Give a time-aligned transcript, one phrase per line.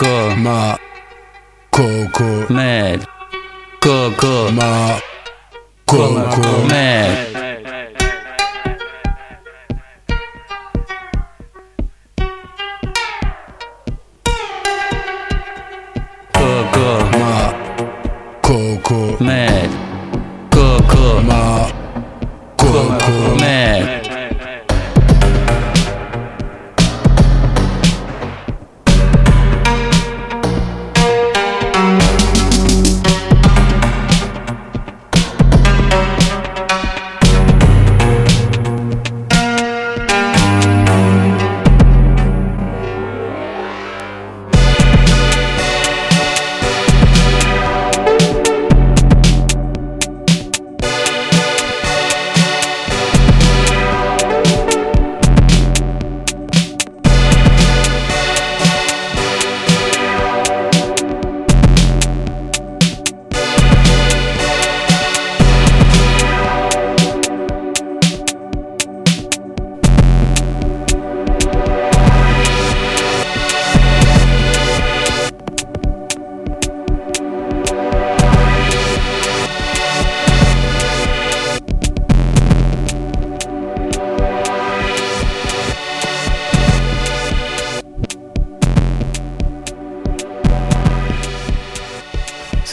[0.00, 0.34] Coco.
[0.34, 0.78] Ma.
[1.68, 2.46] Coco.
[2.48, 3.06] Mad.
[3.80, 4.50] Coco.
[4.50, 4.98] Ma.
[5.84, 6.64] Coco.
[6.64, 7.29] Mad.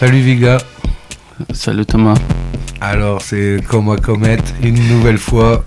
[0.07, 0.57] Salut Viga.
[1.51, 2.17] Salut Thomas.
[2.79, 5.65] Alors c'est comme à Comet, une nouvelle fois.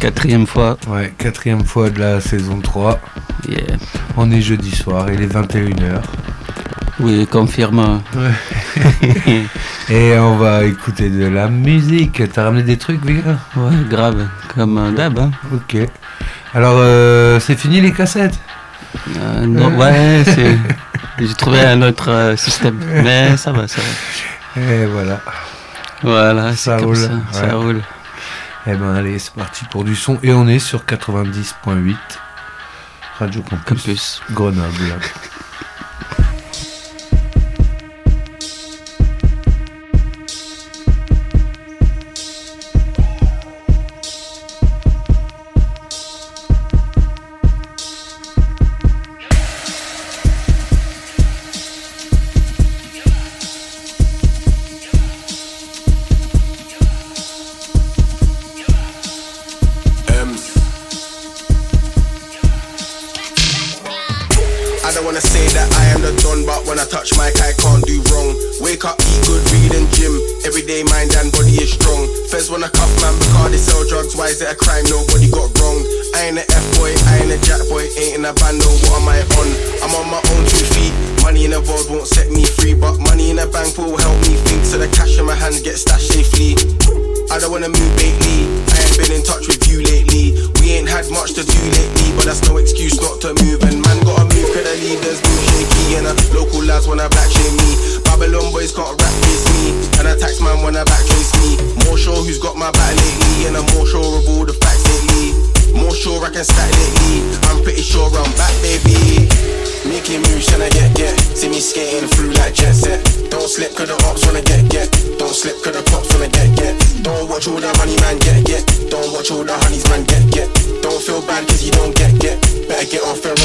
[0.00, 0.78] Quatrième fois.
[0.88, 2.98] Ouais, quatrième fois de la saison 3.
[3.46, 3.76] Yeah.
[4.16, 6.00] On est jeudi soir, il est 21h.
[7.00, 8.00] Oui, confirme.
[9.90, 12.22] Et on va écouter de la musique.
[12.32, 13.36] T'as ramené des trucs, Viga?
[13.54, 14.28] Ouais, grave.
[14.54, 15.18] Comme d'hab.
[15.18, 15.30] Hein.
[15.52, 15.76] Ok.
[16.54, 18.40] Alors, euh, c'est fini les cassettes?
[19.16, 20.58] Euh, non, ouais, c'est.
[21.18, 22.78] J'ai trouvé un autre euh, système.
[23.02, 24.60] Mais ça va, ça va.
[24.62, 25.20] Et voilà.
[26.02, 27.08] Voilà, Ça roule, ça.
[27.12, 27.20] ouais.
[27.32, 27.80] Ça roule.
[28.66, 30.18] Eh ben allez, c'est parti pour du son.
[30.22, 31.96] Et on est sur 90.8
[33.18, 34.22] Radio Campus, Campus.
[34.32, 34.98] Grenoble.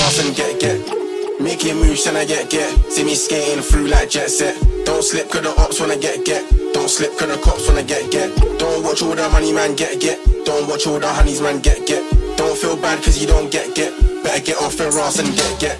[0.07, 0.79] Ass and get get.
[1.39, 2.71] Making moves and I get get.
[2.91, 4.55] See me skating through like jet set.
[4.85, 6.43] Don't slip cause the ops wanna get get.
[6.73, 8.31] Don't slip cause the cops wanna get get.
[8.57, 10.17] Don't watch all the money man get get.
[10.45, 12.03] Don't watch all the honeys man get get.
[12.37, 13.91] Don't feel bad cause you don't get get.
[14.23, 15.75] Better get off your ass and get get.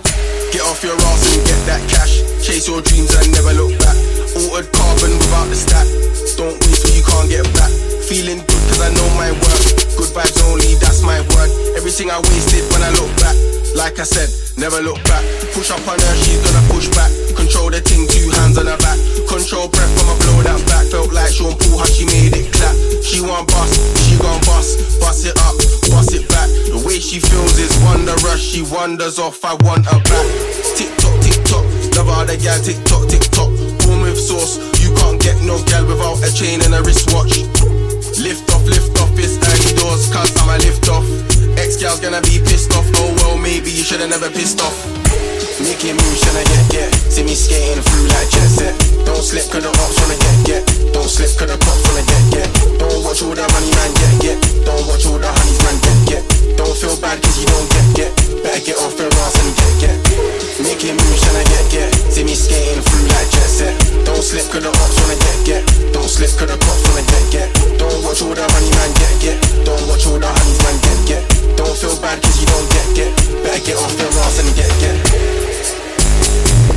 [0.51, 2.19] Get off your ass and get that cash.
[2.43, 3.95] Chase your dreams and never look back.
[4.35, 5.87] Altered carbon without the stack.
[6.35, 7.71] Don't waste what you can't get back.
[8.05, 9.95] Feeling good cause I know my worth.
[9.95, 11.49] Good vibes only, that's my word.
[11.79, 13.56] Everything I wasted when I look back.
[13.77, 15.21] Like I said, never look back.
[15.53, 17.13] Push up on her, she's gonna push back.
[17.37, 18.97] Control the thing, two hands on her back.
[19.29, 20.89] Control breath from a blow that back.
[20.89, 22.73] Felt like Sean Paul, how she made it clap.
[23.05, 24.81] She want bust, she gon' bust.
[24.97, 25.53] Bust it up,
[25.93, 26.49] bust it back.
[26.73, 28.41] The way she feels is wondrous.
[28.41, 30.25] She wanders off, I want her back.
[30.73, 31.61] Tick tock, tick tock.
[31.93, 33.53] Love all the gal, tick tock, tick tock.
[33.85, 34.57] Born with sauce.
[34.81, 37.45] You can't get no gal without a chain and a wristwatch.
[38.17, 38.96] Lift off, lift
[40.05, 41.05] cause I'm a lift off.
[41.57, 44.77] Ex gal's gonna be pissed off, oh well, maybe you should've never pissed off.
[45.57, 46.89] Making moves, tryna get, get.
[47.09, 48.73] See me skating through like jet set.
[49.09, 50.61] Don't slip, cause the ops wanna get, get.
[50.93, 52.49] Don't slip, cause the cops wanna get, get.
[52.77, 54.37] Don't watch all the money man get, get.
[54.69, 56.23] Don't watch all the honeys man get, get.
[56.57, 58.11] Don't feel bad cause you don't get, get.
[58.45, 60.46] Better get off your ass and get, get.
[60.57, 61.89] Nicky moves, tryna get get.
[62.09, 63.73] See me skating through like jet set.
[64.05, 65.61] Don't slip, cause the ops wanna get get.
[65.93, 67.47] Don't slip, cause the cops wanna get get.
[67.77, 69.37] Don't watch all the money man get get.
[69.65, 71.21] Don't watch all the honey man get get.
[71.57, 73.11] Don't feel bad cause you don't get get.
[73.45, 76.76] Better get off your ass and get get.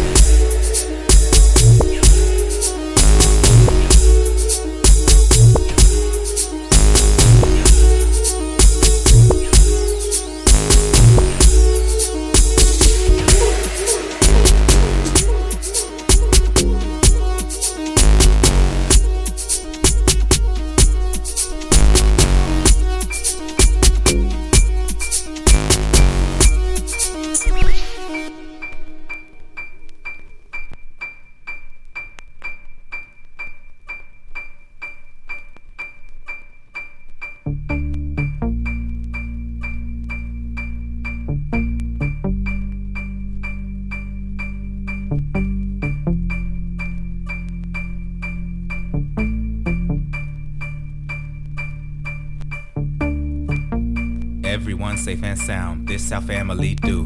[55.40, 55.88] Sound.
[55.88, 57.02] This our family do.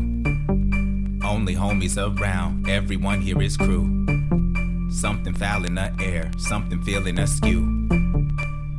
[1.25, 3.85] Only homies around, everyone here is crew.
[4.91, 7.61] Something foul in the air, something feeling askew.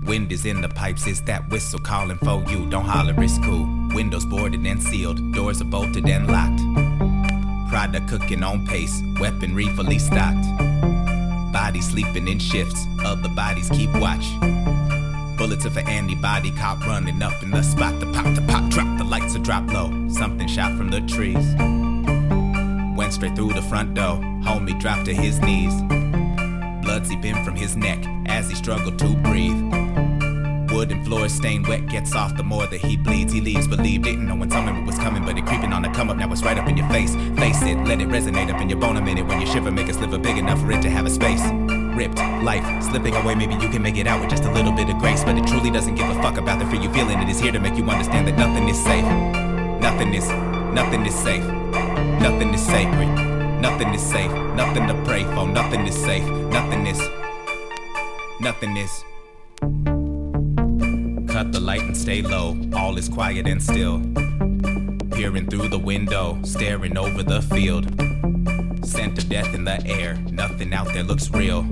[0.05, 2.69] Wind is in the pipes, it's that whistle calling for you.
[2.69, 3.67] Don't holler, it's cool.
[3.93, 6.61] Windows boarded and sealed, doors are bolted and locked.
[7.69, 10.45] Product cooking on pace, weaponry fully stocked.
[11.51, 14.25] Bodies sleeping in shifts, other bodies keep watch.
[15.45, 17.99] Bullets of an antibody cop running up in the spot.
[17.99, 19.91] The pop, the pop, drop, the lights are drop low.
[20.09, 21.53] Something shot from the trees.
[22.97, 24.17] Went straight through the front door.
[24.41, 25.71] Homie dropped to his knees.
[26.83, 29.53] Blood seeping from his neck as he struggled to breathe.
[30.71, 33.31] Wooden floor stained wet, gets off the more that he bleeds.
[33.31, 36.09] He leaves, believe didn't know when something was coming, but it creeping on the come
[36.09, 36.17] up.
[36.17, 37.13] Now it's right up in your face.
[37.37, 39.27] Face it, let it resonate up in your bone a minute.
[39.27, 41.43] When you shiver, make a sliver big enough for it to have a space.
[41.95, 44.89] Ripped, life slipping away, maybe you can make it out with just a little bit
[44.89, 45.23] of grace.
[45.23, 47.19] But it truly doesn't give a fuck about the fear you feeling.
[47.21, 49.05] It is here to make you understand that nothing is safe.
[49.81, 50.27] Nothing is,
[50.73, 51.43] nothing is safe.
[52.19, 53.07] Nothing is sacred.
[53.61, 54.31] Nothing is safe.
[54.55, 55.47] Nothing to pray for.
[55.47, 56.27] Nothing is safe.
[56.51, 56.99] Nothing is.
[58.41, 59.03] Nothing is.
[61.31, 62.57] Cut the light and stay low.
[62.75, 63.99] All is quiet and still.
[65.11, 68.04] Peering through the window, staring over the field.
[68.85, 70.15] Scent of death in the air.
[70.31, 71.63] Nothing out there looks real.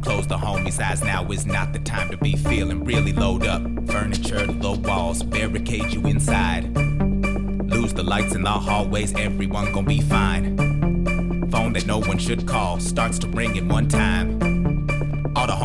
[0.00, 1.02] Close the homie's eyes.
[1.02, 2.84] Now is not the time to be feeling.
[2.84, 3.62] Really load up.
[3.88, 6.72] Furniture, low walls, barricade you inside.
[7.68, 10.56] Lose the lights in the hallways, everyone gon' be fine.
[11.50, 14.33] Phone that no one should call starts to ring in one time.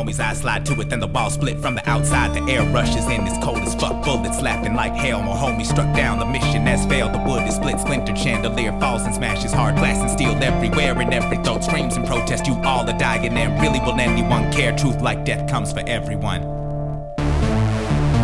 [0.10, 2.34] Homies' eyes slide to it, then the ball split from the outside.
[2.34, 4.04] The air rushes in, it's cold as fuck.
[4.04, 5.22] Bullets laughing like hell.
[5.22, 7.14] More homies struck down, the mission has failed.
[7.14, 9.54] The wood is split, splintered, chandelier falls and smashes.
[9.54, 12.48] Hard glass and steel everywhere, and every throat screams in protest.
[12.48, 14.76] You all are dying, and really will anyone care?
[14.76, 16.42] Truth like death comes for everyone.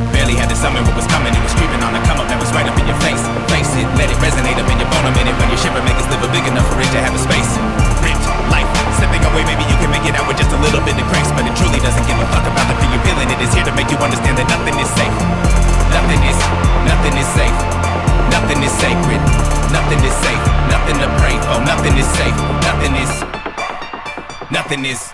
[0.09, 2.41] Barely had to summon what was coming, it was creeping on the come up that
[2.41, 3.21] was right up in your face.
[3.53, 5.97] Face it, let it resonate up in your bone a minute when you shiver, make
[6.01, 7.94] it sliver big enough for it to have a space.
[8.53, 11.05] Life, slipping away, maybe you can make it out with just a little bit of
[11.09, 13.29] grace, but it truly doesn't give a fuck about the fear you're feeling.
[13.29, 15.15] It is here to make you understand that nothing is safe.
[15.95, 16.39] Nothing is,
[16.85, 17.57] nothing is safe.
[18.35, 19.21] Nothing is sacred.
[19.71, 20.43] Nothing is safe.
[20.69, 21.57] Nothing to pray for.
[21.65, 22.37] Nothing is safe.
[22.67, 23.11] Nothing is,
[24.51, 25.13] nothing is.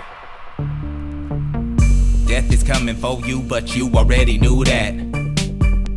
[2.27, 4.94] Death is coming for you, but you already knew that.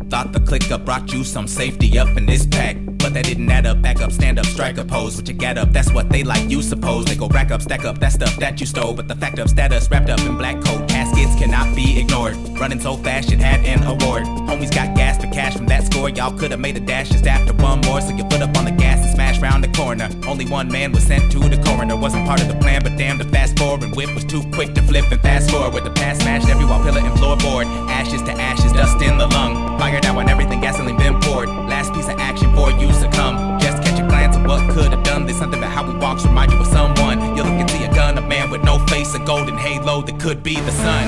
[0.09, 2.84] Thought the clicker brought you some safety up in this pack.
[3.05, 5.15] But that didn't add up, back up, stand up, strike a pose.
[5.15, 7.05] What you get up, that's what they like, you suppose.
[7.05, 8.95] They go rack up, stack up, that stuff that you stole.
[8.95, 12.35] But the fact of status wrapped up in black coat caskets cannot be ignored.
[12.59, 14.23] Running so fast, it had an award.
[14.49, 16.09] Homies got gas for cash from that score.
[16.09, 18.01] Y'all could've made a dash just after one more.
[18.01, 19.04] So you put up on the gas
[19.35, 20.09] and round the corner.
[20.27, 21.95] Only one man was sent to the coroner.
[21.95, 24.81] Wasn't part of the plan, but damn, the fast forward whip was too quick to
[24.81, 25.73] flip and fast forward.
[25.73, 27.65] With the past smashed every wall, pillar, and floorboard.
[27.89, 29.77] Ashes to ashes, dust in the lung.
[29.79, 31.49] Fired out when everything gasoline been poured.
[31.49, 33.59] Last piece of action for you succumb.
[33.59, 35.25] Just catch a glance of what could have done.
[35.25, 35.37] this.
[35.39, 37.19] something about how we walks remind you of someone.
[37.35, 40.43] You look into your gun, a man with no face, a golden halo that could
[40.43, 41.05] be the sun.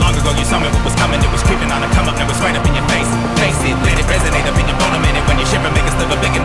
[0.00, 2.28] Long ago you summoned what was coming, it was creeping on a come up, now
[2.28, 3.10] it's right up in your face.
[3.38, 5.86] Face it, let it resonate up in your bone a minute when you shiver, make
[5.86, 6.41] a sliver big enough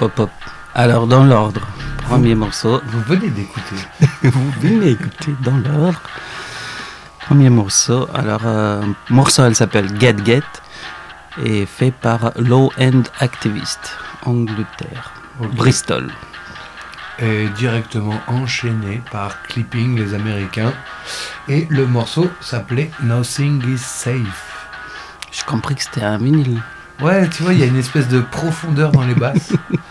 [0.00, 0.30] hop, hop.
[0.74, 1.60] Alors, dans l'ordre,
[2.02, 2.80] premier morceau.
[2.86, 3.76] Vous venez d'écouter.
[4.22, 6.00] Vous venez écouter dans l'ordre.
[7.20, 8.08] Premier morceau.
[8.14, 10.42] Alors, euh, morceau, elle s'appelle Get Get
[11.44, 15.12] et fait par Low End Activist, Angleterre.
[15.54, 16.08] Bristol.
[17.18, 20.72] est directement enchaîné par Clipping, les Américains.
[21.48, 24.68] Et le morceau s'appelait Nothing is Safe.
[25.30, 26.60] J'ai compris que c'était un vinyle.
[27.00, 29.52] Ouais, tu vois, il y a une espèce de profondeur dans les basses.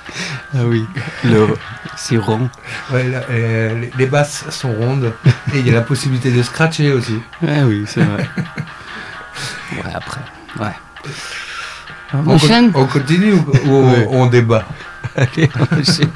[0.59, 0.85] Ah oui,
[1.23, 1.47] le,
[1.95, 2.49] c'est rond.
[2.91, 5.13] Ouais, euh, les, basses sont rondes
[5.53, 7.19] et il y a la possibilité de scratcher aussi.
[7.45, 8.27] Ah oui, c'est vrai.
[9.73, 10.21] ouais, après,
[10.59, 10.71] ouais.
[12.13, 12.71] On On, enchaîne?
[12.71, 14.07] con- on continue ou, ou on- Ouais.
[14.09, 14.65] on débat?
[15.15, 16.09] Allez, on enchaîne.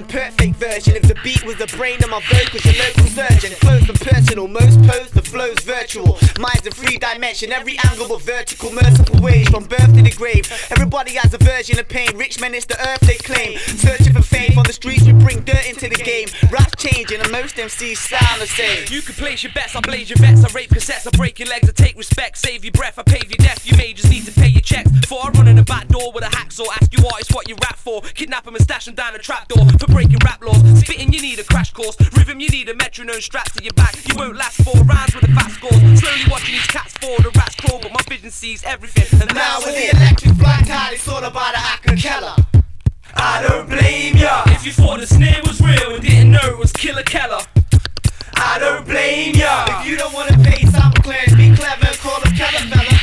[0.00, 0.96] A perfect version.
[0.96, 3.52] of beat was the brain of my vocals, your local surgeon.
[3.60, 6.18] Close and personal, most pose, the flow's virtual.
[6.38, 10.50] Minds in three dimension, every angle but vertical, merciful ways from birth to the grave.
[10.70, 12.16] Everybody has a version of pain.
[12.16, 13.58] Rich men, it's the earth they claim.
[13.58, 16.28] Searching for fame on the streets, we bring dirt into the game.
[16.50, 18.86] Rap's changing, and most MCs sound the same.
[18.88, 21.48] You can place your bets, I blaze your bets, I rape cassettes, I break your
[21.48, 23.66] legs, I take respect, save your breath, I pave your death.
[23.66, 24.90] You may just need to pay your checks.
[24.90, 27.56] Before I run in the back door with a hacksaw, ask you artists what you
[27.62, 28.00] rap for.
[28.14, 29.66] Kidnap 'em and stash 'em down the trap door.
[29.78, 30.60] for breaking rap laws.
[30.80, 31.96] Spitting, you need a crash course.
[32.16, 33.96] Rhythm, you need a metronome strapped to your back.
[34.08, 35.70] You won't last four rounds with a fast score.
[35.72, 39.20] Slowly watching these cats fall, the rats crawl, but my vision sees everything.
[39.20, 42.46] And Now with the electric black tide, it's all about a acapella.
[43.14, 44.44] I don't blame ya.
[44.46, 47.40] If you thought the snare was real and didn't know it was Killer Keller.
[48.36, 49.66] I don't blame ya.
[49.80, 52.96] If you don't wanna pay sample claims, be clever and call a Keller fella.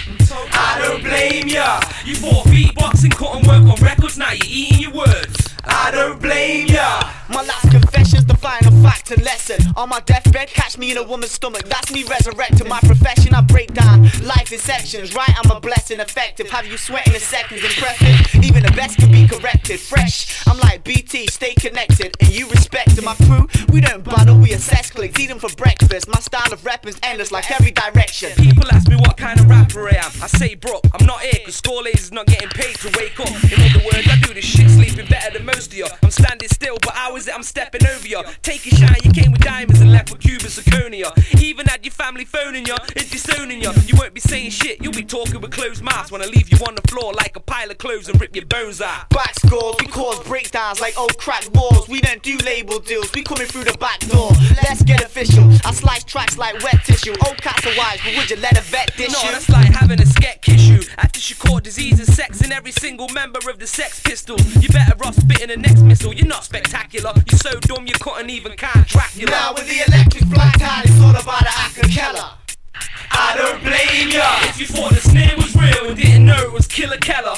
[0.53, 1.79] I don't blame ya.
[2.05, 5.46] You thought beatboxing couldn't work on records, now you're eating your words.
[5.67, 7.01] I don't blame ya.
[7.29, 9.57] My last confession's the final fact and lesson.
[9.75, 11.63] On my deathbed, catch me in a woman's stomach.
[11.65, 13.33] That's me resurrecting my profession.
[13.33, 15.13] I break down life in sections.
[15.13, 16.49] Right, I'm a blessing, effective.
[16.49, 18.43] Have you sweating in seconds, impressive.
[18.43, 19.79] Even the best can be corrected.
[19.79, 22.15] Fresh, I'm like BT, stay connected.
[22.21, 23.47] And you respect my crew.
[23.69, 25.19] We don't battle, we assess clicks.
[25.19, 26.07] Eat them for breakfast.
[26.07, 28.31] My style of rapping's endless, like every direction.
[28.35, 30.11] People ask me what kind of rapper I am.
[30.21, 33.27] I say, bro, I'm not here, cause score is not getting paid to wake up.
[33.27, 35.85] In other words, I do this shit sleeping better than most of you.
[36.03, 38.21] I'm standing still, but how is it I'm stepping over you?
[38.43, 41.41] Take your shine, you came with diamonds and left with Cuban zirconia.
[41.41, 43.71] Even had your family phoning you, it's disowning you.
[43.85, 46.57] You won't be saying shit, you'll be talking with closed mouths when I leave you
[46.67, 49.09] on the floor like a pile of clothes and rip your bones out.
[49.09, 51.87] Back scores, we cause breakdowns like old crack walls.
[51.89, 54.31] We don't do label deals, we coming through the back door.
[54.63, 55.49] Let's get official.
[55.65, 57.15] I slice tracks like wet tissue.
[57.25, 59.31] Old cats are wise, but would you let a vet dish No, you?
[59.31, 60.81] that's like having a scat issue.
[60.97, 64.43] After she caught disease and sex in every single member of the Sex Pistols.
[64.61, 66.13] You better off spitting the next missile.
[66.13, 67.13] You're not spectacular.
[67.29, 69.31] You're so dumb you couldn't even count Dracula.
[69.31, 72.33] Now with the electric black tide, it's all about a acapella.
[73.11, 74.37] I don't blame ya.
[74.49, 77.35] If you thought the snare was real and didn't know it was Killer Keller.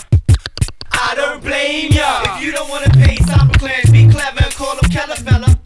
[0.91, 2.23] I don't blame ya.
[2.35, 3.19] If you don't wanna pay
[3.59, 5.58] claims, be clever and call up Keller fella.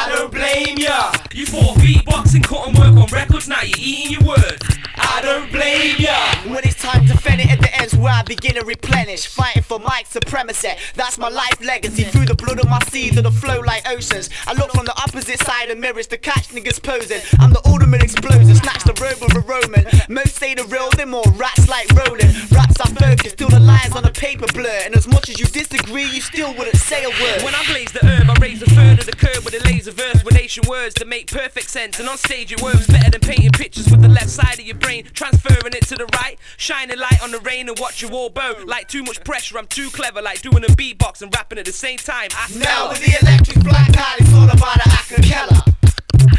[0.00, 1.12] I don't blame ya.
[1.32, 4.80] You fought beatboxing couldn't work on records, now you're eating your words.
[4.96, 6.16] I don't blame ya.
[6.50, 9.26] When it's time to fend it at the ends where I begin to replenish.
[9.26, 10.70] Fighting for mic supremacy.
[10.94, 12.04] That's my life legacy.
[12.04, 14.30] Through the blood of my seeds of the flow like oceans.
[14.46, 17.20] I look from the opposite side of mirrors to catch niggas posing.
[17.38, 18.54] I'm the ultimate explosion.
[18.54, 19.86] Snatch the robe of a Roman.
[20.08, 22.30] Most say the real, they're more rats like rolling.
[22.50, 24.80] Raps are focused till the lines on the paper blur.
[24.84, 27.42] And as much as you disagree, you still wouldn't say a word.
[27.42, 29.89] When I blaze the herb, I raise the third of the curb with a laser
[29.90, 31.98] verse with Asian words that make perfect sense.
[32.00, 34.76] And on stage it works better than painting pictures with the left side of your
[34.76, 38.30] brain, transferring it to the right, shining light on the rain and watch you all
[38.30, 38.54] bow.
[38.64, 41.72] Like too much pressure, I'm too clever, like doing a beatbox and rapping at the
[41.72, 42.28] same time.
[42.32, 45.74] I Now with the electric black tide, it's all about a acapella.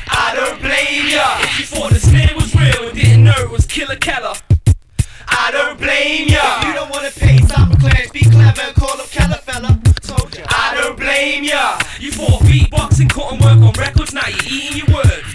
[0.07, 1.37] I don't blame ya.
[1.41, 4.33] If you thought the snare was real and didn't know it was Killer Keller.
[5.31, 6.59] I don't blame ya.
[6.61, 9.79] If you don't wanna pay sample claims, be clever and call up Keller fella.
[10.01, 10.45] Told ya.
[10.49, 11.79] I don't blame ya.
[11.99, 15.27] You thought beatboxing couldn't work on records, now you're eating your words.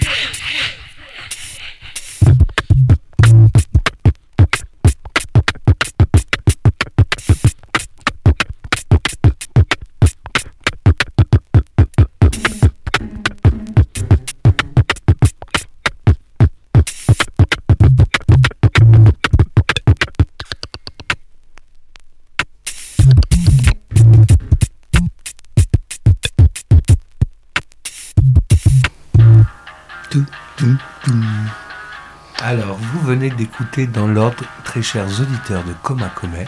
[33.06, 36.46] Venez d'écouter dans l'ordre, très chers auditeurs de Coma Comet,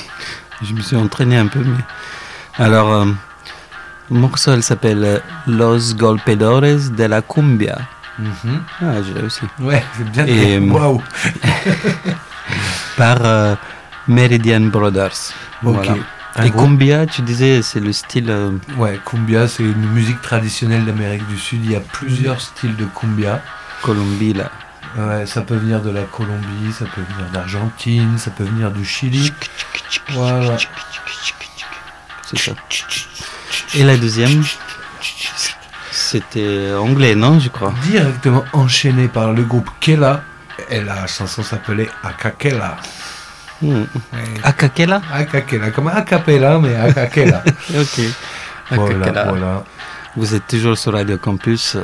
[0.62, 1.84] Je me suis entraîné un peu, mais.
[2.64, 3.04] Alors, euh,
[4.10, 7.78] le morceau, elle s'appelle euh, Los Golpedores de la Cumbia.
[8.18, 8.62] Mhm.
[8.82, 9.42] Ah, j'ai réussi.
[9.60, 10.26] Ouais, c'est bien.
[10.26, 11.00] Et, euh, Waouh.
[12.96, 13.54] Par euh,
[14.08, 15.32] Meridian Brothers.
[15.64, 15.74] Ok.
[15.74, 15.94] Voilà.
[16.44, 18.30] Et gros- Cumbia, tu disais, c'est le style.
[18.30, 21.64] euh, Ouais, cumbia, c'est une musique traditionnelle d'Amérique du Sud.
[21.64, 23.40] Il y a plusieurs styles de cumbia.
[23.82, 24.50] Colombie, là.
[24.96, 28.84] Ouais, ça peut venir de la Colombie, ça peut venir d'Argentine, ça peut venir du
[28.84, 29.32] Chili.
[30.10, 30.56] Voilà.
[32.24, 32.52] C'est ça.
[33.74, 34.42] Et la deuxième,
[35.90, 37.72] c'était anglais, non, je crois.
[37.82, 40.22] Directement enchaîné par le groupe Kela.
[40.70, 42.76] Et la chanson s'appelait Akakela.
[43.62, 43.82] Hmm.
[43.82, 43.86] Ouais.
[44.42, 47.42] Akakela Akakela, comme Acapella, mais Akakela.
[47.78, 48.00] Ok.
[48.70, 49.24] voilà, Akakela.
[49.28, 49.64] voilà.
[50.16, 51.76] Vous êtes toujours sur Radio Campus.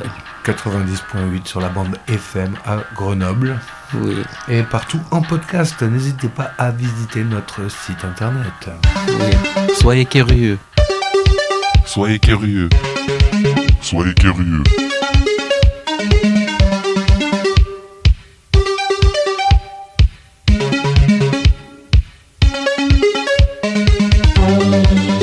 [0.45, 3.59] 90.8 sur la bande FM à Grenoble.
[3.95, 4.17] Oui.
[4.47, 8.69] Et partout en podcast, n'hésitez pas à visiter notre site internet.
[9.07, 9.73] oui.
[9.79, 10.59] Soyez curieux.
[11.85, 12.69] Soyez curieux.
[13.81, 14.63] Soyez curieux.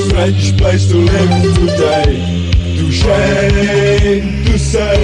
[0.08, 2.51] Strange place to live today.
[2.92, 4.96] Shame to say.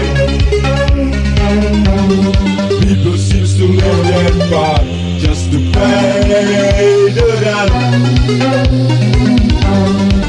[2.83, 4.83] People seems to live their part
[5.19, 7.73] just to pay the rent.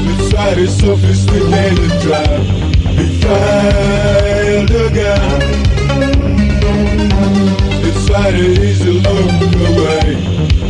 [0.06, 2.40] We try very sophisticated trap.
[2.96, 5.40] He failed again.
[7.86, 9.30] It's very easy look
[9.68, 10.06] away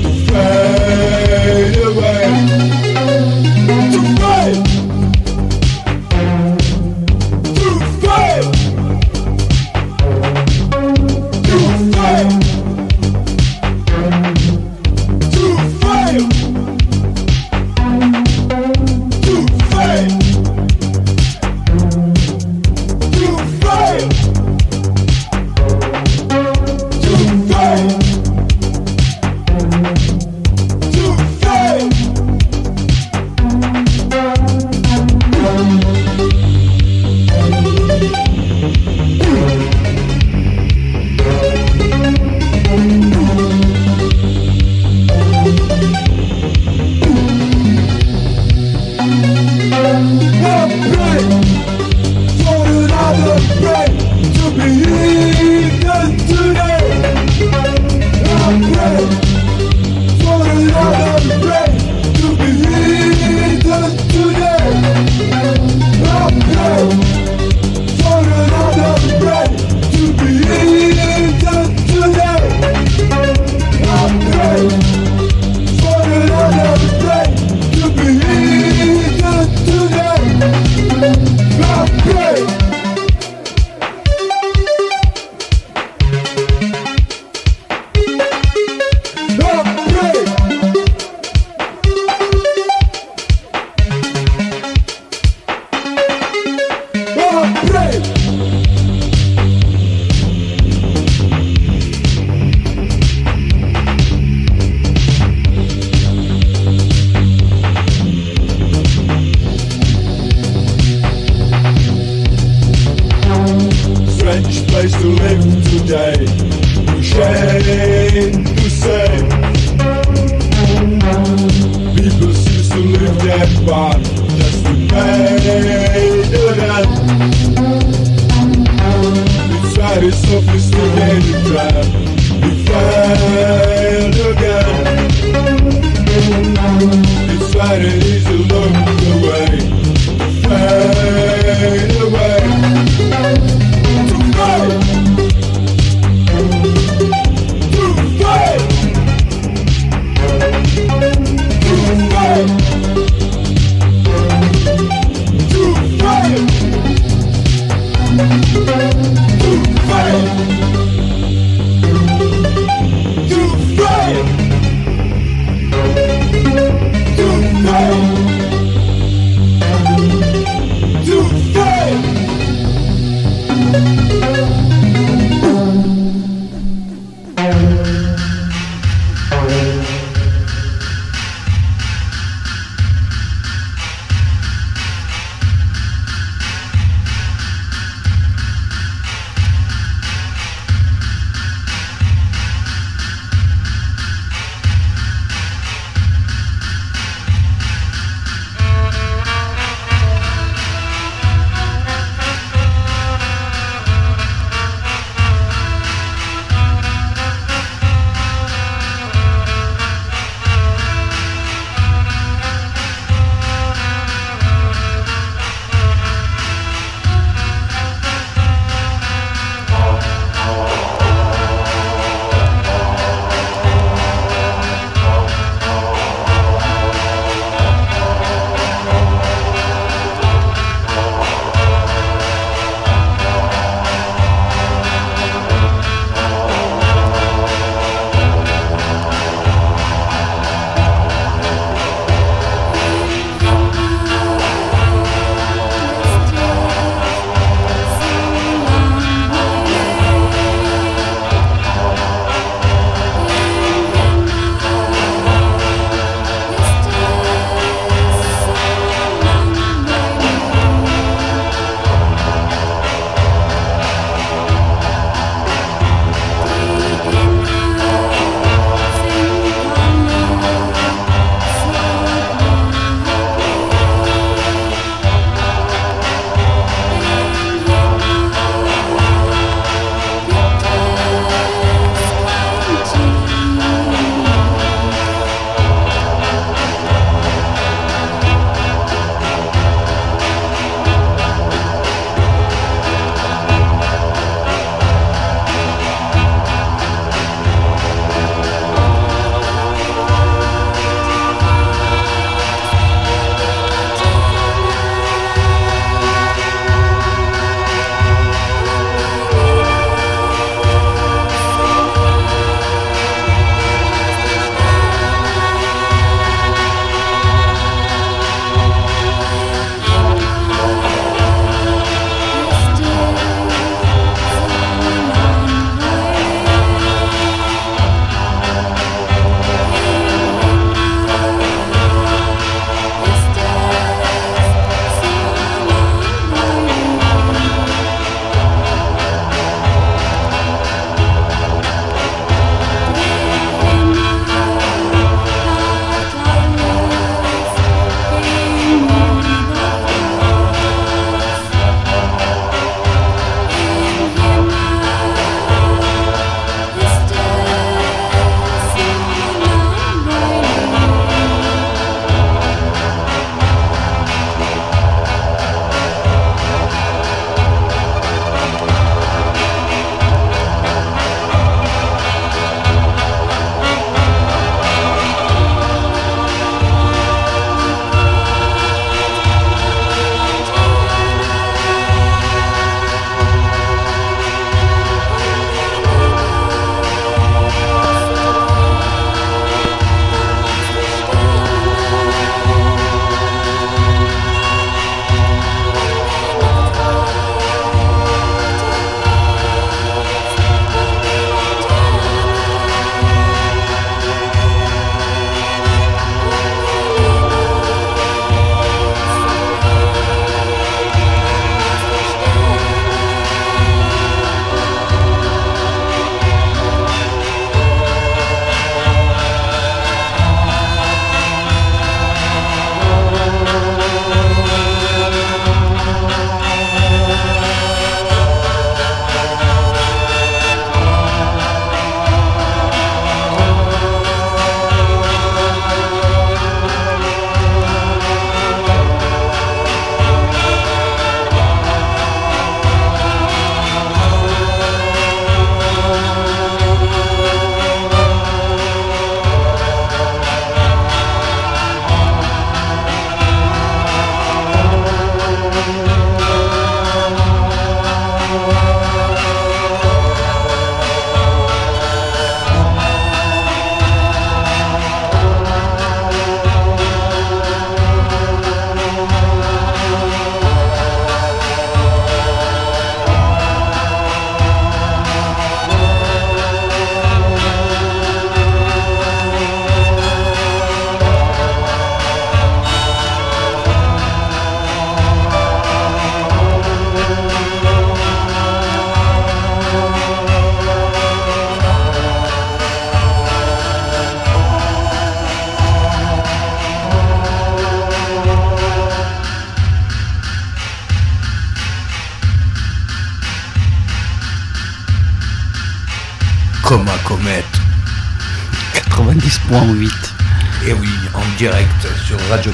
[0.03, 1.90] to fade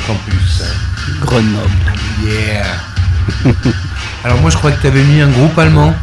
[0.06, 0.62] Campus.
[1.20, 1.70] Grenoble.
[2.24, 2.76] Yeah.
[4.24, 5.94] Alors moi je crois que tu avais mis un groupe allemand.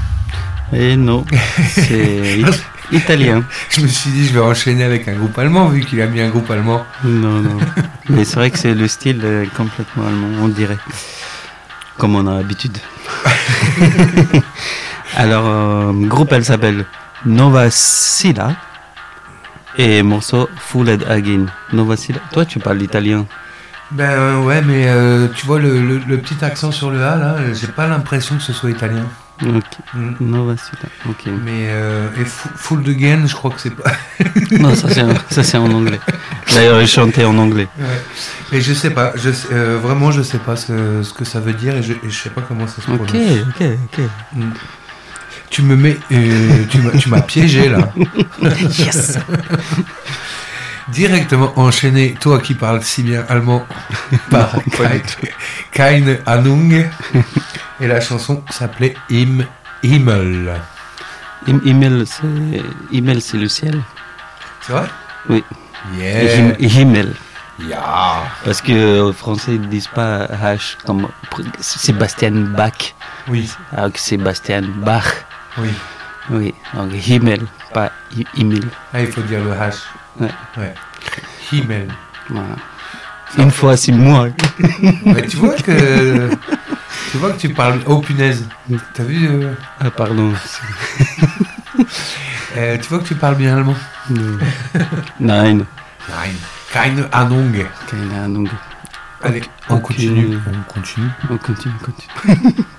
[0.71, 1.23] Et non,
[1.69, 3.43] c'est it- italien.
[3.69, 6.19] Je me suis dit je vais enchaîner avec un groupe allemand vu qu'il a mis
[6.21, 6.83] un groupe allemand.
[7.03, 7.57] Non, non.
[8.09, 10.77] Mais c'est vrai que c'est le style euh, complètement allemand, on dirait.
[11.97, 12.77] Comme on a l'habitude.
[15.15, 16.85] Alors, euh, groupe, elle s'appelle
[17.25, 18.55] Nova Silla.
[19.77, 21.45] Et morceau Fulled Again.
[21.71, 22.19] Nova Silla.
[22.31, 23.25] Toi, tu parles italien.
[23.93, 27.15] Ben euh, ouais mais euh, tu vois le, le- le petit accent sur le A
[27.15, 29.05] là, j'ai pas l'impression que ce soit italien.
[29.41, 29.63] Ok.
[29.95, 30.11] Mm.
[30.21, 30.89] Nova Silla.
[31.09, 31.25] Ok.
[31.43, 33.91] Mais euh, et Fu- Full de Gain, je crois que c'est pas.
[34.59, 35.99] Non, ça c'est en- ça, c'est en anglais.
[36.53, 37.67] D'ailleurs, il chantait en anglais.
[37.79, 38.57] Ouais.
[38.57, 41.39] Et je sais pas, je sais- euh, vraiment je sais pas ce, ce que ça
[41.39, 43.37] veut dire et je, et je sais pas comment ça se Ok, prononce.
[43.59, 44.43] ok, ok.
[45.49, 47.91] Tu me mets, euh, tu m'as- tu m'as piégé là.
[48.41, 49.17] Yes.
[50.89, 53.65] Directement enchaîné, toi qui parles si bien allemand,
[54.29, 55.01] par Kein-
[55.71, 56.85] Keine Ahnung.
[57.79, 59.45] Et la chanson s'appelait Im
[59.81, 60.53] Himmel.
[61.47, 63.79] Im- Himmel, c'est Himmel, c'est le ciel.
[64.61, 64.85] C'est vrai?
[65.29, 65.43] Oui.
[65.97, 66.35] Yeah.
[66.35, 67.13] Him- Himmel.
[67.59, 68.23] Yeah.
[68.43, 71.07] Parce que aux Français ils disent pas H comme
[71.59, 72.93] Sébastien Bach.
[73.27, 73.49] Oui.
[73.75, 75.05] Alors que Sébastien Bach.
[75.57, 75.69] Oui.
[76.29, 76.53] Oui.
[76.73, 77.41] Donc Himmel,
[77.73, 78.63] pas Hi- Himmel.
[78.93, 79.75] Ah, il faut dire le H.
[80.19, 80.29] Ouais.
[80.57, 80.73] Ouais.
[81.51, 81.87] Himmel.
[82.29, 82.55] Voilà.
[83.37, 84.27] Une fois six mois.
[85.05, 86.29] Ouais, tu vois que
[87.11, 87.79] tu vois que tu parles.
[87.87, 88.47] Oh punaise.
[88.93, 90.33] T'as vu euh, Ah pardon.
[92.57, 93.75] euh, Tu vois que tu parles bien allemand.
[95.19, 95.65] Nein.
[96.09, 96.33] Nein.
[96.71, 97.65] Keine Ahnung.
[97.89, 98.49] Keine Ahnung.
[99.23, 100.37] Allez, on continue.
[100.47, 101.07] On continue.
[101.29, 102.65] On continue, on continue.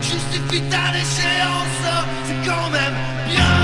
[0.00, 1.82] Justifie ta déchéance
[2.26, 2.94] C'est quand même
[3.28, 3.61] bien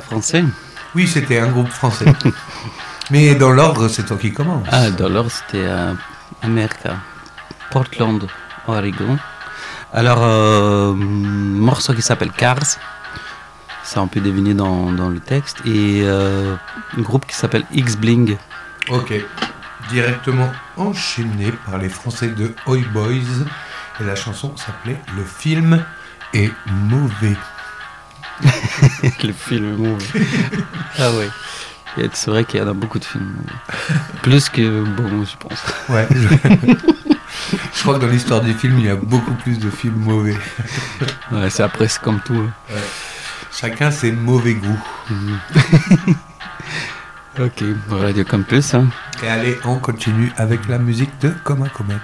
[0.00, 0.44] français.
[0.94, 2.06] Oui, c'était un groupe français.
[3.10, 4.66] Mais dans l'ordre, c'est toi qui commence.
[4.70, 5.92] Ah, dans l'ordre, c'était euh,
[6.42, 6.96] America,
[7.70, 8.26] Portland,
[8.66, 9.18] Oregon.
[9.92, 12.78] Alors, euh, morceau qui s'appelle Cars,
[13.82, 16.56] ça on peut deviner dans, dans le texte, et euh,
[16.96, 18.36] un groupe qui s'appelle X-Bling.
[18.88, 19.12] Ok.
[19.90, 23.44] Directement enchaîné par les Français de Oi Boys.
[24.00, 25.84] Et la chanson s'appelait Le film
[26.32, 27.36] est mauvais.
[29.22, 30.04] Le film mauvais.
[30.98, 31.28] ah ouais.
[31.98, 33.24] Et C'est vrai qu'il y en a beaucoup de films.
[33.36, 33.58] mauvais.
[34.22, 35.62] Plus que bon, je pense.
[35.88, 36.06] Ouais.
[36.10, 36.28] Je,
[37.74, 40.36] je crois que dans l'histoire des films, il y a beaucoup plus de films mauvais.
[41.30, 42.34] Ouais, c'est après, c'est comme tout.
[42.34, 42.52] hein.
[42.74, 42.80] Ouais.
[43.52, 44.80] Chacun ses mauvais goûts.
[47.40, 48.74] Ok, Radio Campus.
[48.74, 48.86] Hein.
[49.22, 51.98] Et allez, on continue avec la musique de Comme un comète.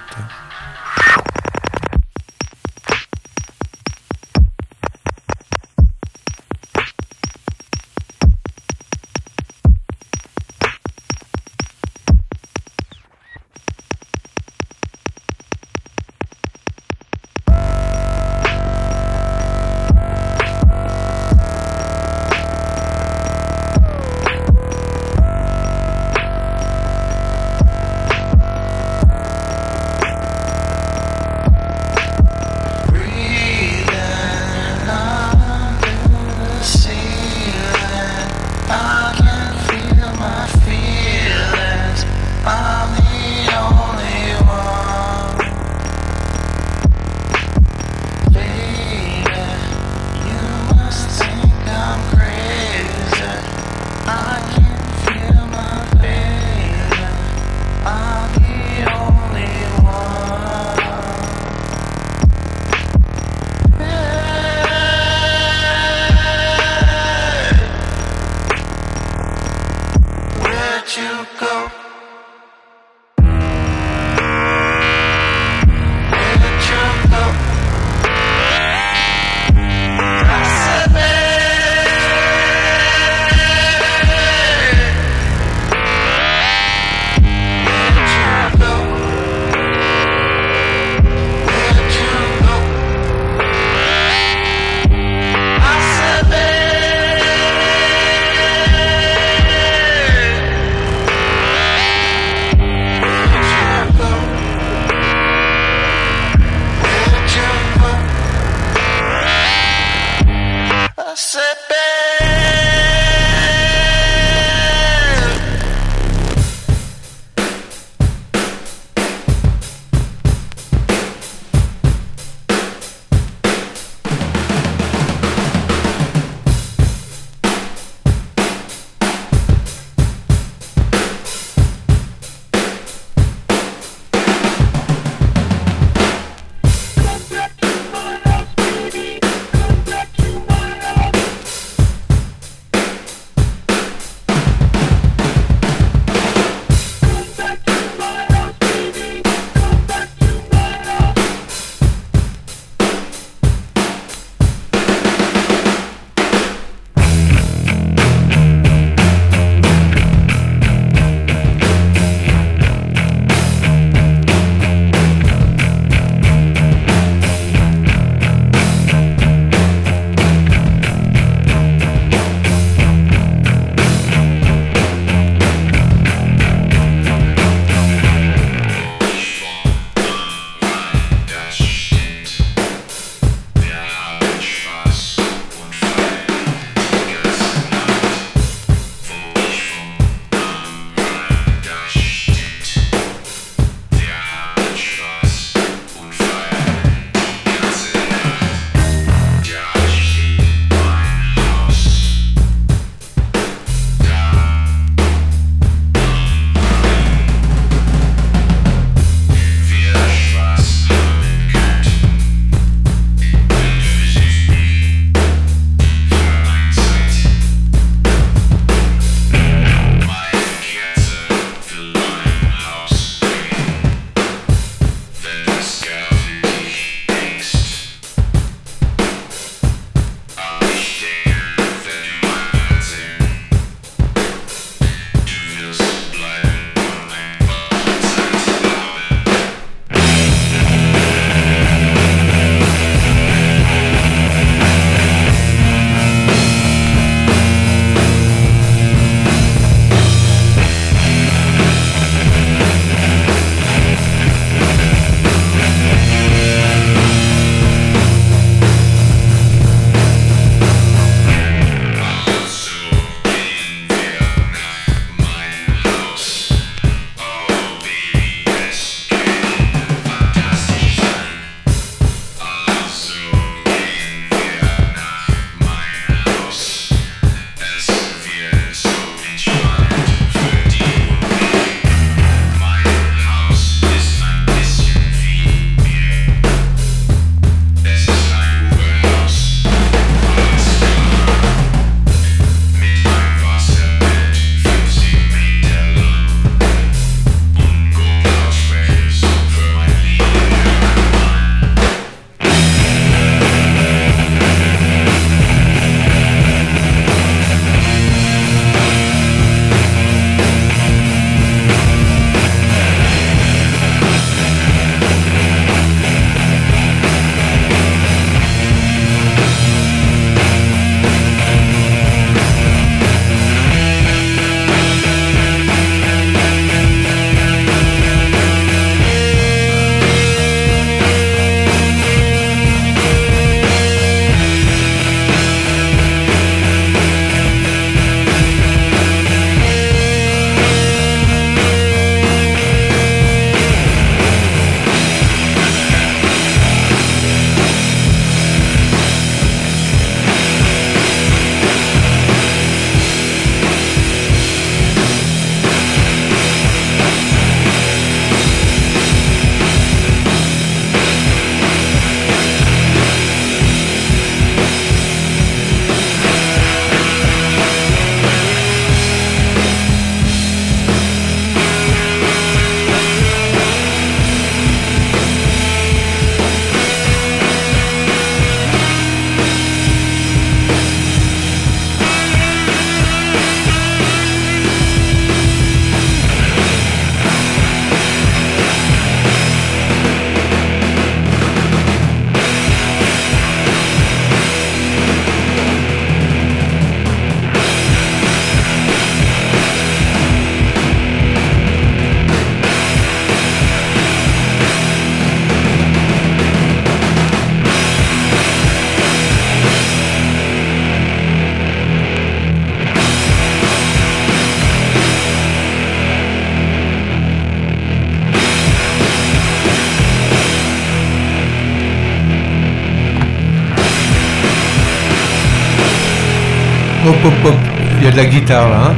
[428.50, 428.90] Guitare là.
[428.90, 428.96] Hein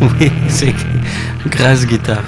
[0.00, 0.74] Oui, c'est
[1.50, 2.22] grasse guitare.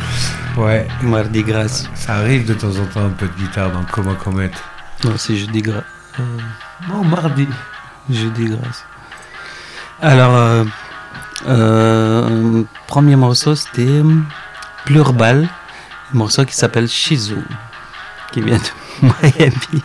[0.59, 0.87] ouais.
[1.03, 1.89] Mardi gras.
[1.95, 4.51] Ça arrive de temps en temps un peu de guitare dans Coma Comet.
[5.05, 5.85] Non, c'est jeudi gras.
[6.19, 6.23] Euh,
[6.89, 7.49] Non, mardi.
[8.11, 8.85] jeudi gras.
[10.03, 10.65] Alors, euh,
[11.49, 14.03] euh, premier morceau, c'était
[14.85, 15.49] Plurbal,
[16.13, 17.37] un morceau qui s'appelle Shizu,
[18.33, 19.83] qui vient de Miami.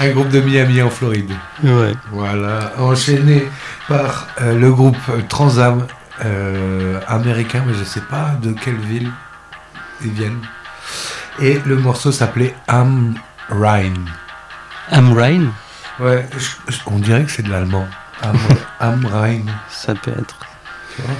[0.00, 1.32] Un groupe de Miami en Floride.
[1.62, 1.92] Ouais.
[2.10, 3.46] Voilà, enchaîné
[3.86, 4.96] par euh, le groupe
[5.28, 5.86] Transam
[6.24, 9.10] euh, américain, mais je sais pas de quelle ville
[10.02, 10.40] ils viennent.
[11.38, 13.14] Et le morceau s'appelait Am
[13.50, 13.92] Rhein.
[14.90, 15.52] Am Rhein,
[15.98, 17.86] Ouais, je- je- on dirait que c'est de l'allemand.
[18.22, 18.38] Am,
[18.80, 20.36] Am Rhein, ça peut être.
[20.96, 21.14] tu vois?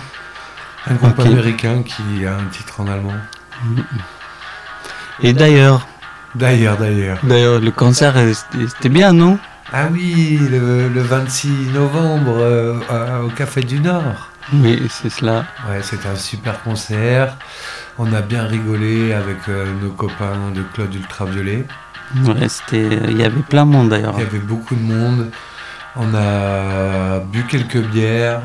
[0.86, 3.12] Un groupe américain qui a un titre en allemand.
[5.22, 5.86] Et d'ailleurs,
[6.34, 7.18] D'ailleurs, d'ailleurs.
[7.22, 8.32] d'ailleurs, le concert, euh,
[8.68, 9.38] c'était bien, non?
[9.72, 14.28] Ah oui, le, le 26 novembre euh, au Café du Nord.
[14.52, 15.44] Oui, c'est cela.
[15.68, 17.36] Ouais, c'était un super concert.
[17.98, 21.66] On a bien rigolé avec euh, nos copains de Claude Ultraviolet.
[22.24, 24.14] Ouais, c'était, il y avait plein de monde d'ailleurs.
[24.16, 25.30] Il y avait beaucoup de monde.
[25.96, 28.42] On a bu quelques bières.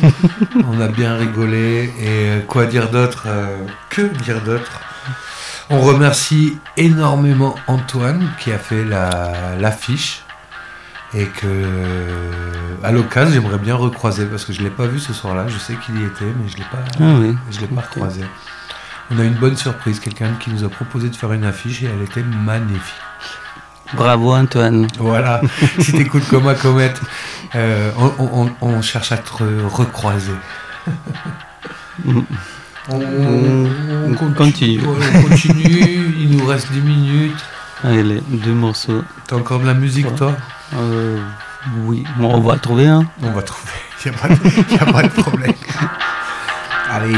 [0.02, 1.92] on a bien rigolé.
[2.00, 3.26] Et quoi dire d'autre?
[3.88, 4.80] Que dire d'autre?
[5.70, 10.22] On remercie énormément Antoine qui a fait la- l'affiche.
[11.14, 11.46] et que,
[12.84, 15.46] à l'occasion, j'aimerais bien recroiser parce que je ne l'ai pas vu ce soir-là.
[15.48, 17.34] Je sais qu'il y était, mais je ne l'ai pas, Ah oui.
[17.50, 18.20] je l'ai pas recroisé.
[19.10, 21.86] On a une bonne surprise, quelqu'un qui nous a proposé de faire une affiche et
[21.86, 22.94] elle était magnifique.
[23.94, 24.86] Bravo Antoine.
[24.98, 25.40] Voilà,
[25.78, 27.00] si t'écoutes comme à comète,
[27.54, 30.34] euh, on, on- on- on cherche à te re- recroiser.
[32.88, 33.68] Mm.
[34.06, 34.80] On, On continue.
[34.86, 37.44] on continue, il nous reste 10 minutes.
[37.84, 39.02] Allez, deux morceaux.
[39.26, 40.34] T'as encore de la musique, toi
[40.74, 41.18] Euh,
[41.84, 43.04] oui, bon, on va trouver un.
[43.22, 43.70] On va trouver,
[44.04, 45.52] il n'y a, a pas de problème.
[46.90, 47.14] Allez.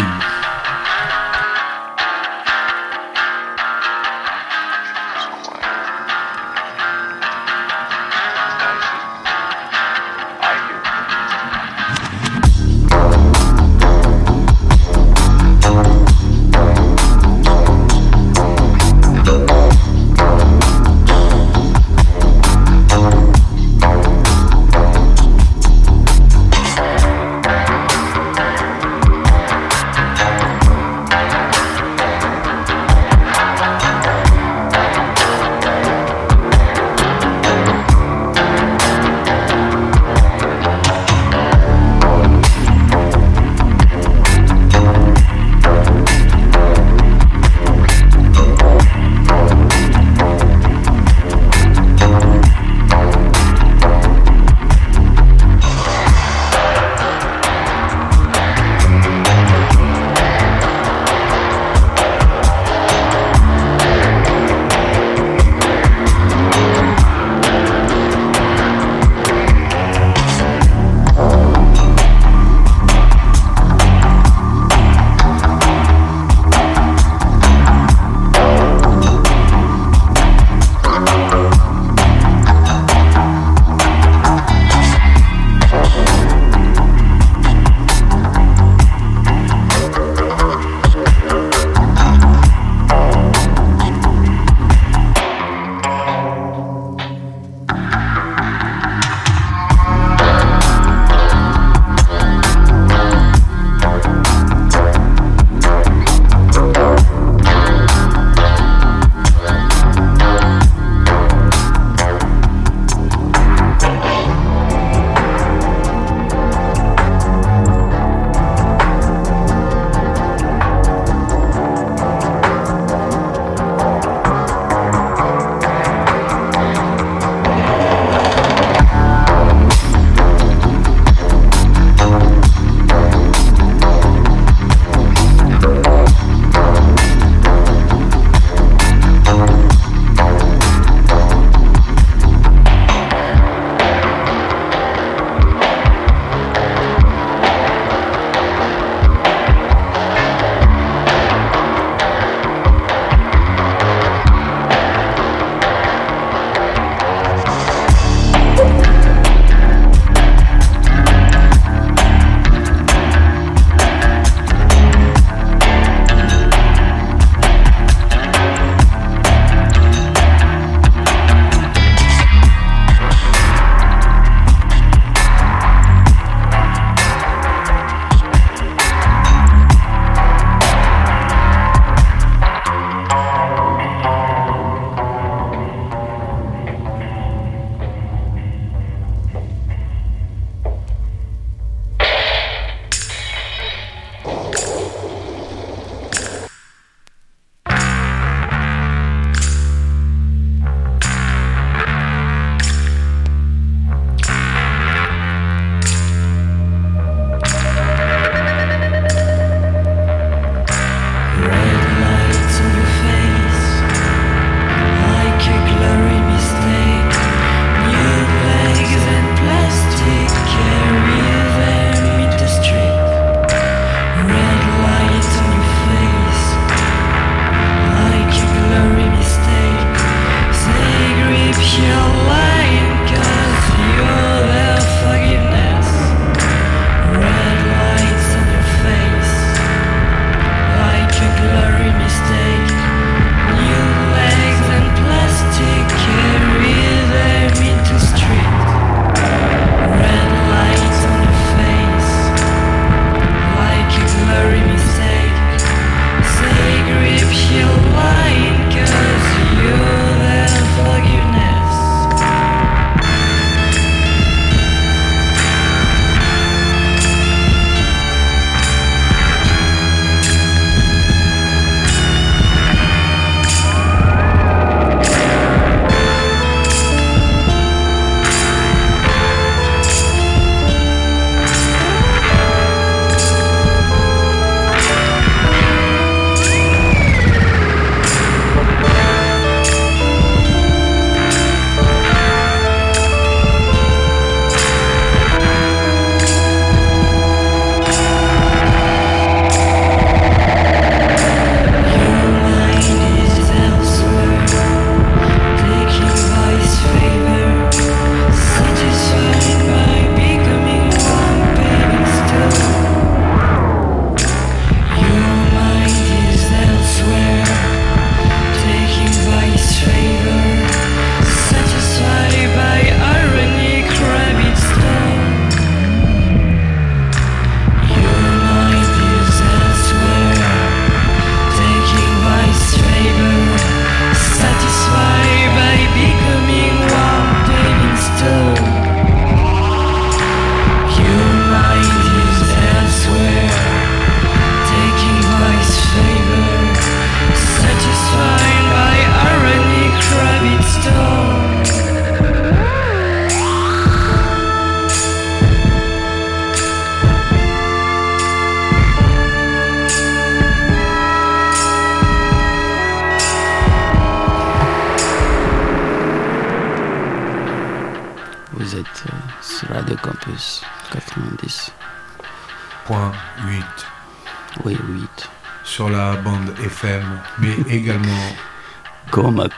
[374.65, 375.31] Oui, 8.
[375.65, 377.03] sur la bande FM,
[377.39, 378.09] mais également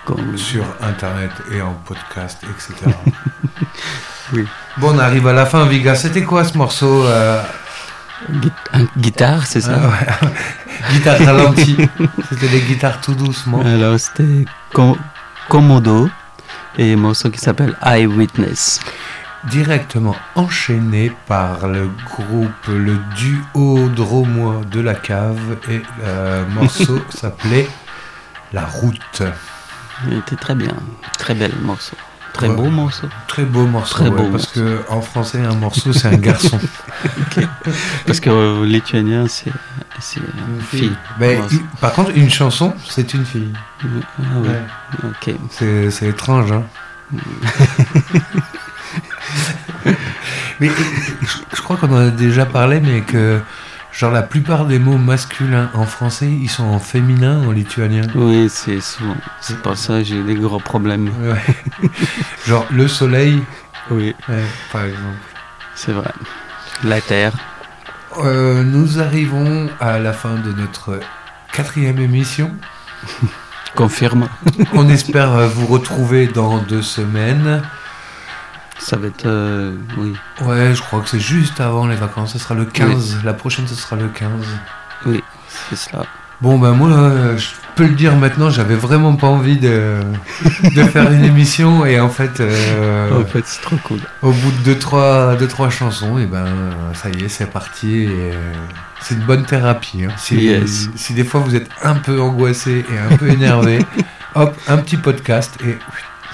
[0.04, 2.90] Comme sur internet et en podcast, etc.
[4.32, 4.46] Oui.
[4.78, 5.94] Bon, on arrive à la fin, Viga.
[5.94, 7.42] C'était quoi ce morceau euh,
[8.72, 9.78] un guitare, c'est ça?
[9.82, 9.88] Ah
[10.24, 10.30] ouais.
[10.92, 11.76] Guitare ralentie.
[12.30, 13.60] C'était des guitares tout doucement.
[13.60, 14.96] Alors, c'était Com-
[15.50, 16.08] Komodo
[16.78, 18.80] et un morceau qui s'appelle Eyewitness.
[19.50, 25.56] Directement enchaîné par le groupe, le duo dromois de la cave.
[25.68, 27.68] Et le morceau s'appelait
[28.52, 29.22] La route.
[30.06, 30.74] Il était très bien.
[31.18, 31.96] Très bel morceau.
[32.32, 32.56] Très Ouais.
[32.56, 33.08] beau morceau.
[33.28, 33.94] Très beau morceau.
[33.94, 36.58] Très ouais, beau parce que en français, un morceau, c'est un garçon.
[38.06, 39.50] Parce que euh, lituanien, c'est
[40.16, 40.92] une fille.
[41.20, 43.52] Mais il- par contre, une chanson, c'est une fille.
[43.82, 43.88] c'est-
[44.18, 44.38] Ah.
[44.40, 44.62] Ouais.
[45.04, 45.34] Ok.
[45.90, 46.62] C'est étrange, hein.
[50.60, 53.40] mais je, je crois qu'on en a déjà parlé, mais que
[53.92, 58.02] genre la plupart des mots masculins en français, ils sont en féminin en lituanien.
[58.14, 59.16] Oui, c'est souvent.
[59.40, 61.10] C'est pour ça que j'ai des gros problèmes.
[61.22, 61.88] Ouais.
[62.46, 63.42] genre le soleil,
[63.90, 65.18] Oui, ouais, par exemple.
[65.74, 66.12] c'est vrai.
[66.84, 67.32] La terre.
[68.18, 71.00] Euh, nous arrivons à la fin de notre
[71.52, 72.50] quatrième émission.
[73.74, 74.28] Confirme.
[74.74, 77.62] On espère vous retrouver dans deux semaines.
[78.84, 79.26] Ça va être.
[79.26, 80.14] euh, oui.
[80.42, 82.32] Ouais, je crois que c'est juste avant les vacances.
[82.32, 83.18] Ce sera le 15.
[83.24, 84.30] La prochaine, ce sera le 15.
[85.06, 85.22] Oui,
[85.70, 86.04] c'est cela.
[86.40, 90.00] Bon, ben moi, euh, je peux le dire maintenant, j'avais vraiment pas envie de,
[90.74, 91.86] de faire une émission.
[91.86, 94.00] Et en fait, euh, En fait, c'est trop cool.
[94.22, 96.46] au bout de 2-3 deux, trois, deux, trois chansons, et ben
[96.94, 98.02] ça y est, c'est parti.
[98.04, 98.52] Et, euh,
[99.00, 100.04] c'est une bonne thérapie.
[100.04, 100.12] hein.
[100.16, 100.88] Si, Yes.
[100.96, 103.78] si des fois vous êtes un peu angoissé et un peu énervé,
[104.34, 105.76] hop, un petit podcast et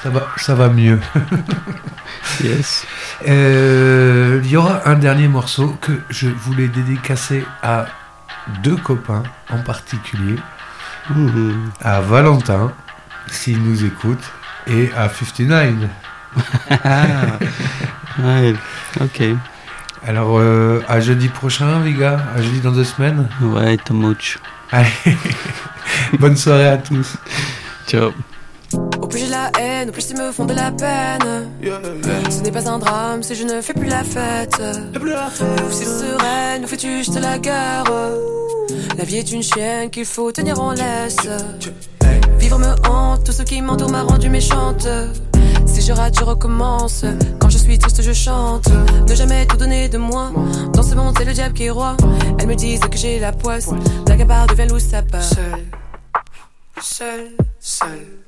[0.03, 1.01] ça va, ça va mieux.
[2.43, 2.87] Yes.
[3.27, 7.87] Euh, Il y aura un dernier morceau que je voulais dédicacer à
[8.63, 10.37] deux copains en particulier,
[11.81, 12.73] à Valentin,
[13.27, 14.23] s'il nous écoute,
[14.67, 15.89] et à 59.
[16.85, 17.39] Ah.
[18.21, 18.55] Ouais,
[19.01, 19.23] ok.
[20.07, 23.29] Alors, euh, à jeudi prochain, les gars, à jeudi dans deux semaines.
[23.41, 24.39] Ouais, much.
[24.71, 24.89] Allez,
[26.19, 27.17] bonne soirée à tous.
[27.87, 28.13] Ciao.
[28.75, 31.51] Au plus j'ai la haine, au plus ils me font de la peine.
[32.31, 34.61] Ce n'est pas un drame si je ne fais plus la fête.
[34.95, 37.85] Ou si sereine, nous fais-tu juste la guerre.
[38.97, 41.17] La vie est une chienne qu'il faut tenir en laisse.
[42.39, 44.87] Vivre me hante, tout ce qui m'entoure m'a rendu méchante.
[45.67, 47.05] Si je rate, je recommence.
[47.39, 48.69] Quand je suis triste, je chante.
[49.09, 50.31] Ne jamais tout donner de moi.
[50.73, 51.97] Dans ce monde, c'est le diable qui est roi.
[52.39, 53.69] Elles me disent que j'ai la poisse.
[54.09, 55.23] À part devient loup, ça part.
[55.23, 55.65] Seul,
[56.81, 58.28] seul, seul.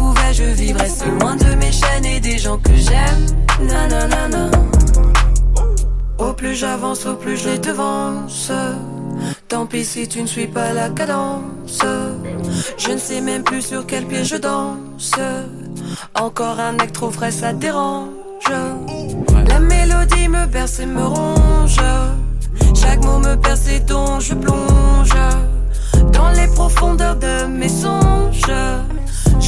[0.00, 3.26] Pouvais, je vivrais seul loin de mes chaînes et des gens que j'aime.
[3.68, 4.50] Na, na, na, na.
[6.16, 8.50] Au plus j'avance, au plus je les devance.
[9.48, 11.82] Tant pis si tu ne suis pas la cadence.
[12.78, 15.12] Je ne sais même plus sur quel pied je danse.
[16.14, 18.08] Encore un acte trop frais, ça dérange.
[19.48, 21.76] La mélodie me berce et me ronge.
[22.74, 25.14] Chaque mot me perce et dont je plonge.
[26.14, 28.54] Dans les profondeurs de mes songes.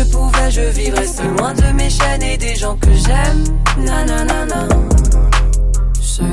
[0.00, 3.84] Je pouvais, je vivrais seul loin de mes chaînes et des gens que j'aime.
[3.84, 4.68] Na, na, na, na.
[6.00, 6.26] Seul,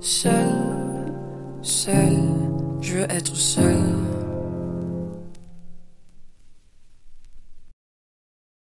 [0.00, 0.32] seul,
[1.62, 2.16] seul,
[2.80, 3.82] je veux être seul.